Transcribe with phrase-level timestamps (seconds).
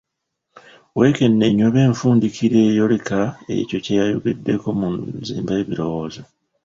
[0.97, 3.19] Weekenneenye oba enfundikira eyoleka
[3.59, 4.87] ekyo ky'ayogegeddeko mu
[5.21, 6.21] nzimba y'ebirowoozo.